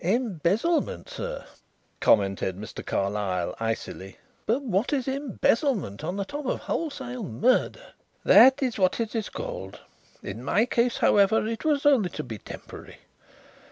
[0.03, 1.45] "Embezzlement, sir,"
[1.99, 2.83] commented Mr.
[2.83, 4.17] Carlyle icily.
[4.47, 7.93] "But what is embezzlement on the top of wholesale murder!"
[8.23, 9.79] "That is what it is called.
[10.23, 12.97] In my case, however, it was only to be temporary.